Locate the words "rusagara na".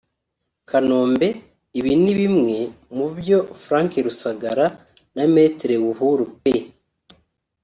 4.05-5.23